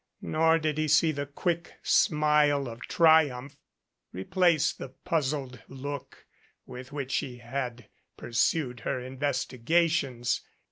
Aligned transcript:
Nor 0.23 0.57
did 0.57 0.79
he 0.79 0.87
see 0.87 1.11
the 1.11 1.27
quick 1.27 1.73
smile 1.83 2.67
of 2.67 2.81
triumph 2.87 3.55
replace 4.11 4.73
the 4.73 4.89
puzzled 4.89 5.61
look 5.67 6.25
with 6.65 6.91
which 6.91 7.11
she 7.11 7.37
had 7.37 7.87
pursued 8.17 8.79
her 8.79 8.99
investigations. 8.99 10.41